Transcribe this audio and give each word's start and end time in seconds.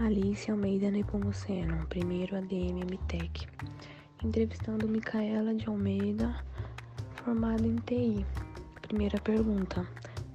Alice 0.00 0.48
Almeida 0.48 0.92
Nepomuceno, 0.92 1.84
primeiro 1.88 2.36
ADM 2.36 2.84
MTech. 2.84 3.48
Entrevistando 4.22 4.86
Micaela 4.86 5.52
de 5.52 5.66
Almeida, 5.66 6.36
formada 7.16 7.66
em 7.66 7.74
TI. 7.78 8.24
Primeira 8.80 9.18
pergunta: 9.18 9.84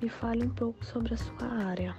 me 0.02 0.10
fale 0.10 0.46
um 0.46 0.50
pouco 0.50 0.86
sobre 0.86 1.14
a 1.14 1.18
sua 1.18 1.48
área. 1.48 1.96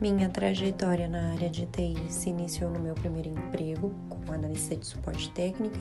Minha 0.00 0.28
trajetória 0.28 1.08
na 1.08 1.32
área 1.32 1.50
de 1.50 1.66
TI 1.66 1.96
se 2.08 2.30
iniciou 2.30 2.70
no 2.70 2.78
meu 2.78 2.94
primeiro 2.94 3.30
emprego 3.30 3.92
como 4.08 4.32
analista 4.32 4.76
de 4.76 4.86
suporte 4.86 5.32
técnica, 5.32 5.80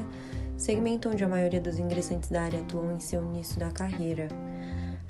segmento 0.57 1.09
onde 1.09 1.23
a 1.23 1.27
maioria 1.27 1.61
dos 1.61 1.77
ingressantes 1.77 2.31
da 2.31 2.41
área 2.41 2.61
atuam 2.61 2.95
em 2.95 2.99
seu 2.99 3.23
início 3.23 3.59
da 3.59 3.69
carreira. 3.69 4.27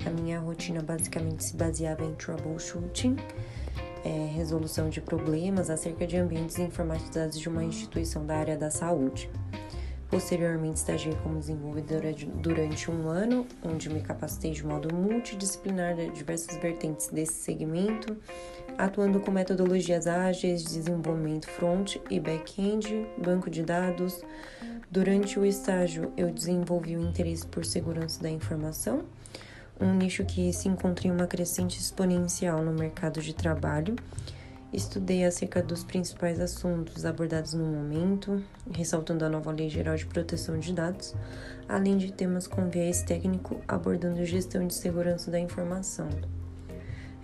A 0.04 0.10
minha 0.10 0.40
rotina 0.40 0.82
basicamente 0.82 1.44
se 1.44 1.56
baseava 1.56 2.04
em 2.04 2.14
troubleshooting, 2.16 3.16
é, 4.04 4.28
resolução 4.34 4.90
de 4.90 5.02
problemas 5.02 5.70
acerca 5.70 6.06
de 6.06 6.18
ambientes 6.18 6.60
informatizados 6.60 7.40
de 7.40 7.50
uma 7.50 7.64
instituição 7.64 8.26
da 8.26 8.36
área 8.38 8.58
da 8.58 8.70
saúde. 8.70 9.30
Posteriormente, 10.10 10.78
estagiei 10.78 11.16
como 11.24 11.40
desenvolvedora 11.40 12.14
durante 12.36 12.92
um 12.92 13.10
ano, 13.10 13.46
onde 13.64 13.90
me 13.90 14.02
capacitei 14.02 14.52
de 14.52 14.66
modo 14.66 14.94
multidisciplinar 14.94 15.96
de 15.96 16.10
diversas 16.12 16.56
vertentes 16.58 17.08
desse 17.08 17.34
segmento, 17.34 18.16
atuando 18.78 19.20
com 19.20 19.32
metodologias 19.32 20.06
ágeis, 20.06 20.64
desenvolvimento 20.64 21.50
front 21.50 21.98
e 22.10 22.20
back-end, 22.20 23.08
banco 23.18 23.50
de 23.50 23.64
dados. 23.64 24.22
Durante 24.92 25.40
o 25.40 25.46
estágio, 25.46 26.14
eu 26.16 26.32
desenvolvi 26.32 26.96
o 26.96 27.02
interesse 27.02 27.46
por 27.48 27.66
segurança 27.66 28.22
da 28.22 28.30
informação, 28.30 29.04
um 29.80 29.94
nicho 29.94 30.26
que 30.26 30.52
se 30.54 30.68
encontra 30.68 31.08
em 31.08 31.12
uma 31.12 31.28
crescente 31.28 31.80
exponencial 31.80 32.64
no 32.64 32.74
mercado 32.74 33.22
de 33.22 33.34
trabalho 33.34 33.96
Estudei 34.76 35.24
acerca 35.24 35.64
dos 35.64 35.86
principais 35.86 36.38
assuntos 36.38 37.06
abordados 37.06 37.54
no 37.54 37.64
momento, 37.64 38.44
ressaltando 38.74 39.24
a 39.24 39.30
nova 39.30 39.50
Lei 39.50 39.70
Geral 39.70 39.96
de 39.96 40.06
Proteção 40.06 40.60
de 40.60 40.74
Dados, 40.74 41.16
além 41.70 41.98
de 41.98 42.12
temas 42.12 42.46
com 42.46 42.70
viés 42.70 43.02
técnico 43.02 43.62
abordando 43.66 44.26
gestão 44.26 44.68
de 44.68 44.74
segurança 44.74 45.32
da 45.32 45.40
informação. 45.40 46.10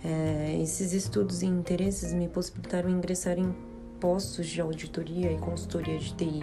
É, 0.02 0.58
esses 0.62 0.94
estudos 0.94 1.42
e 1.42 1.46
interesses 1.46 2.14
me 2.14 2.26
possibilitaram 2.26 2.88
ingressar 2.88 3.38
em 3.38 3.54
postos 4.00 4.46
de 4.46 4.58
auditoria 4.58 5.30
e 5.30 5.36
consultoria 5.36 5.98
de 5.98 6.14
TI, 6.14 6.40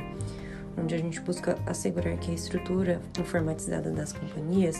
onde 0.77 0.93
a 0.93 0.97
gente 0.99 1.19
busca 1.21 1.57
assegurar 1.65 2.17
que 2.17 2.29
a 2.29 2.35
estrutura 2.35 3.01
informatizada 3.19 3.89
das 3.89 4.13
companhias 4.13 4.77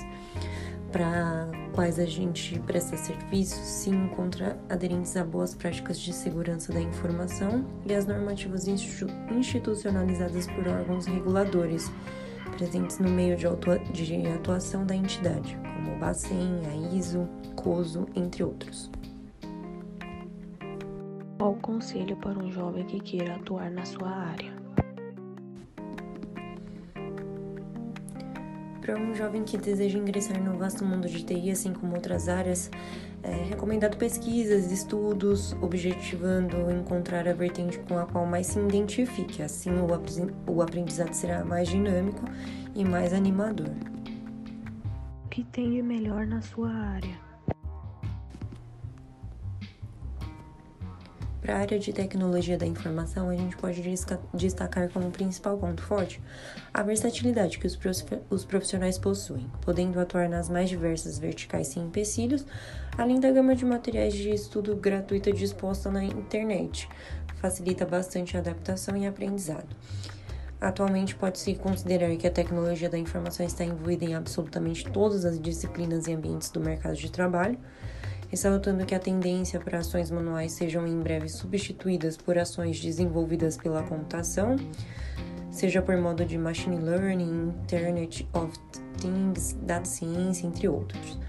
para 0.92 1.48
quais 1.74 2.00
a 2.00 2.06
gente 2.06 2.60
presta 2.60 2.98
serviço 2.98 3.56
se 3.64 3.90
encontra 3.90 4.60
aderentes 4.70 5.16
a 5.16 5.24
boas 5.24 5.54
práticas 5.56 6.00
de 6.00 6.12
segurança 6.14 6.74
da 6.74 6.82
informação 6.82 7.66
e 7.86 7.94
as 7.94 8.06
normativas 8.06 8.68
institucionalizadas 8.68 10.48
por 10.48 10.68
órgãos 10.68 11.06
reguladores 11.06 11.92
presentes 12.58 13.00
no 13.00 13.10
meio 13.10 13.38
de, 13.38 13.46
de 13.94 14.28
atuação 14.28 14.86
da 14.86 14.96
entidade, 14.96 15.58
como 15.64 15.96
o 15.96 16.00
Bacen, 16.00 16.62
a 16.68 16.96
ISO, 16.96 17.28
COSO, 17.56 18.08
entre 18.16 18.44
outros. 18.44 18.92
Qual 21.38 21.54
o 21.54 21.60
conselho 21.62 22.18
para 22.18 22.38
um 22.38 22.52
jovem 22.52 22.86
que 22.86 23.00
queira 23.00 23.36
atuar 23.36 23.72
na 23.72 23.86
sua 23.86 24.10
área? 24.10 24.59
Para 28.90 29.00
um 29.00 29.14
jovem 29.14 29.44
que 29.44 29.56
deseja 29.56 30.00
ingressar 30.00 30.42
no 30.42 30.58
vasto 30.58 30.84
mundo 30.84 31.08
de 31.08 31.24
TI, 31.24 31.52
assim 31.52 31.74
como 31.74 31.94
outras 31.94 32.28
áreas, 32.28 32.72
é 33.22 33.44
recomendado 33.50 33.98
pesquisas, 33.98 34.72
estudos, 34.72 35.54
objetivando 35.62 36.72
encontrar 36.72 37.28
a 37.28 37.34
vertente 37.34 37.78
com 37.80 38.00
a 38.00 38.08
qual 38.08 38.26
mais 38.26 38.48
se 38.48 38.60
identifique. 38.60 39.44
Assim, 39.44 39.70
o 40.48 40.62
aprendizado 40.64 41.14
será 41.14 41.46
mais 41.46 41.70
dinâmico 41.70 42.26
e 42.74 42.84
mais 42.84 43.14
animador. 43.14 43.76
O 45.26 45.30
que 45.30 45.44
tem 45.44 45.70
de 45.72 45.84
melhor 45.84 46.26
na 46.26 46.42
sua 46.42 46.72
área? 46.72 47.29
Para 51.50 51.58
a 51.58 51.62
área 51.62 51.80
de 51.80 51.92
tecnologia 51.92 52.60
da 52.60 52.66
informação, 52.68 53.28
a 53.28 53.36
gente 53.36 53.58
pode 53.58 53.82
destacar 54.36 54.88
como 54.92 55.10
principal 55.10 55.58
ponto 55.58 55.82
forte 55.82 56.22
a 56.72 56.84
versatilidade 56.84 57.58
que 57.58 57.66
os 57.66 58.46
profissionais 58.46 59.00
possuem, 59.00 59.50
podendo 59.60 60.00
atuar 60.00 60.30
nas 60.30 60.48
mais 60.48 60.70
diversas 60.70 61.18
verticais 61.18 61.70
sem 61.70 61.86
empecilhos, 61.86 62.46
além 62.96 63.20
da 63.20 63.32
gama 63.32 63.56
de 63.56 63.66
materiais 63.66 64.14
de 64.14 64.30
estudo 64.30 64.76
gratuita 64.76 65.32
disposta 65.32 65.90
na 65.90 66.04
internet. 66.04 66.88
Facilita 67.38 67.84
bastante 67.84 68.38
a 68.38 68.42
adaptação 68.42 68.96
e 68.96 69.08
aprendizado. 69.08 69.76
Atualmente, 70.62 71.16
pode-se 71.16 71.56
considerar 71.56 72.16
que 72.16 72.28
a 72.28 72.32
tecnologia 72.32 72.92
da 72.92 72.98
informação 73.00 73.44
está 73.44 73.64
envolvida 73.64 74.06
em 74.06 74.14
absolutamente 74.14 74.84
todas 74.84 75.26
as 75.26 75.42
disciplinas 75.42 76.06
e 76.06 76.14
ambientes 76.14 76.52
do 76.52 76.60
mercado 76.60 76.96
de 76.96 77.12
trabalho 77.12 77.58
ressaltando 78.30 78.86
que 78.86 78.94
a 78.94 79.00
tendência 79.00 79.60
para 79.60 79.80
ações 79.80 80.12
manuais 80.12 80.52
sejam 80.52 80.88
em 80.88 81.00
breve 81.00 81.28
substituídas 81.28 82.16
por 82.16 82.38
ações 82.38 82.80
desenvolvidas 82.80 83.58
pela 83.58 83.84
computação, 83.84 84.56
seja 85.52 85.82
por 85.82 85.98
modo 85.98 86.24
de 86.24 86.38
machine 86.38 86.78
learning, 86.78 87.54
Internet 87.64 88.28
of 88.34 88.58
Things, 88.98 89.58
data 89.64 89.86
ciência, 89.86 90.46
entre 90.46 90.68
outros. 90.68 91.20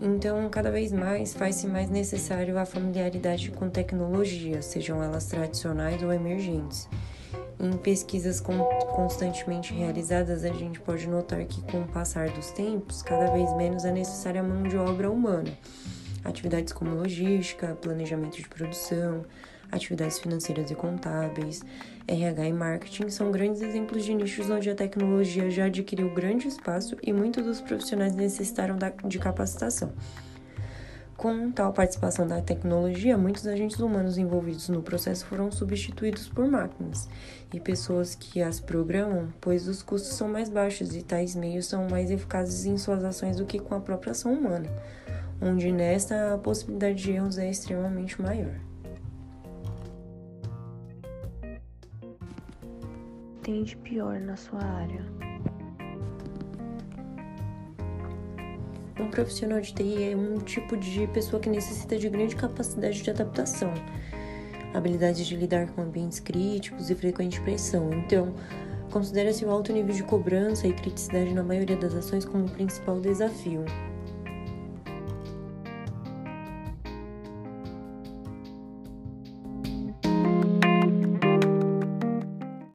Então, 0.00 0.48
cada 0.48 0.70
vez 0.70 0.90
mais 0.90 1.32
faz-se 1.34 1.66
mais 1.66 1.88
necessário 1.88 2.58
a 2.58 2.64
familiaridade 2.64 3.50
com 3.52 3.68
tecnologias, 3.68 4.64
sejam 4.64 5.02
elas 5.02 5.26
tradicionais 5.26 6.02
ou 6.02 6.12
emergentes. 6.12 6.88
Em 7.60 7.76
pesquisas 7.76 8.40
constantemente 8.40 9.72
realizadas, 9.72 10.44
a 10.44 10.52
gente 10.52 10.80
pode 10.80 11.06
notar 11.06 11.44
que, 11.44 11.62
com 11.70 11.82
o 11.82 11.86
passar 11.86 12.28
dos 12.30 12.50
tempos, 12.50 13.02
cada 13.02 13.30
vez 13.30 13.54
menos 13.54 13.84
é 13.84 13.92
necessária 13.92 14.40
a 14.40 14.44
mão 14.44 14.64
de 14.64 14.76
obra 14.76 15.08
humana 15.08 15.52
Atividades 16.24 16.72
como 16.72 16.94
logística, 16.94 17.76
planejamento 17.80 18.36
de 18.36 18.48
produção, 18.48 19.24
atividades 19.72 20.18
financeiras 20.18 20.70
e 20.70 20.74
contábeis, 20.74 21.62
RH 22.06 22.46
e 22.46 22.52
marketing 22.52 23.08
são 23.08 23.32
grandes 23.32 23.62
exemplos 23.62 24.04
de 24.04 24.14
nichos 24.14 24.48
onde 24.48 24.70
a 24.70 24.74
tecnologia 24.74 25.50
já 25.50 25.64
adquiriu 25.64 26.12
grande 26.14 26.46
espaço 26.46 26.96
e 27.02 27.12
muitos 27.12 27.44
dos 27.44 27.60
profissionais 27.60 28.14
necessitaram 28.14 28.76
de 29.04 29.18
capacitação. 29.18 29.92
Com 31.16 31.52
tal 31.52 31.72
participação 31.72 32.26
da 32.26 32.40
tecnologia, 32.40 33.16
muitos 33.16 33.46
agentes 33.46 33.78
humanos 33.78 34.18
envolvidos 34.18 34.68
no 34.68 34.82
processo 34.82 35.24
foram 35.26 35.52
substituídos 35.52 36.28
por 36.28 36.48
máquinas 36.48 37.08
e 37.54 37.60
pessoas 37.60 38.16
que 38.16 38.42
as 38.42 38.58
programam, 38.58 39.32
pois 39.40 39.68
os 39.68 39.82
custos 39.82 40.14
são 40.14 40.28
mais 40.28 40.48
baixos 40.48 40.96
e 40.96 41.02
tais 41.02 41.36
meios 41.36 41.66
são 41.66 41.88
mais 41.88 42.10
eficazes 42.10 42.66
em 42.66 42.76
suas 42.76 43.04
ações 43.04 43.36
do 43.36 43.46
que 43.46 43.60
com 43.60 43.74
a 43.74 43.80
própria 43.80 44.10
ação 44.10 44.32
humana 44.32 44.68
onde 45.42 45.72
nesta 45.72 46.34
a 46.34 46.38
possibilidade 46.38 47.02
de 47.02 47.12
erros 47.12 47.36
é 47.36 47.50
extremamente 47.50 48.20
maior. 48.22 48.54
Tem 53.42 53.64
de 53.64 53.76
pior 53.76 54.20
na 54.20 54.36
sua 54.36 54.62
área? 54.62 55.04
Um 59.00 59.10
profissional 59.10 59.60
de 59.60 59.74
TI 59.74 60.12
é 60.12 60.16
um 60.16 60.38
tipo 60.38 60.76
de 60.76 61.08
pessoa 61.08 61.40
que 61.40 61.50
necessita 61.50 61.98
de 61.98 62.08
grande 62.08 62.36
capacidade 62.36 63.02
de 63.02 63.10
adaptação, 63.10 63.74
habilidades 64.72 65.26
de 65.26 65.36
lidar 65.36 65.66
com 65.72 65.82
ambientes 65.82 66.20
críticos 66.20 66.88
e 66.88 66.94
frequente 66.94 67.40
pressão. 67.40 67.92
Então, 67.92 68.32
considera-se 68.92 69.44
o 69.44 69.50
alto 69.50 69.72
nível 69.72 69.92
de 69.92 70.04
cobrança 70.04 70.68
e 70.68 70.72
criticidade 70.72 71.34
na 71.34 71.42
maioria 71.42 71.76
das 71.76 71.94
ações 71.94 72.24
como 72.24 72.44
o 72.44 72.50
principal 72.50 73.00
desafio. 73.00 73.64